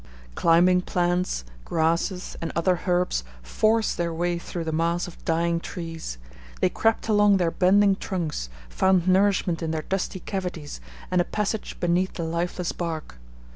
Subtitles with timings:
[0.33, 6.17] Climbing plants, grasses, and other herbs forced their way through the mass of dying trees;
[6.59, 11.79] they crept along their bending trunks, found nourishment in their dusty cavities, and a passage
[11.79, 13.19] beneath the lifeless bark.